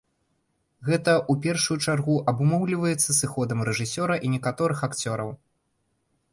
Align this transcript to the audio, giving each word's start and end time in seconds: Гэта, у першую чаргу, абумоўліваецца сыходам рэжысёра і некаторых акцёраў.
Гэта, 0.87 1.13
у 1.33 1.35
першую 1.43 1.77
чаргу, 1.85 2.15
абумоўліваецца 2.33 3.17
сыходам 3.21 3.57
рэжысёра 3.71 4.15
і 4.25 4.35
некаторых 4.39 4.77
акцёраў. 4.89 5.29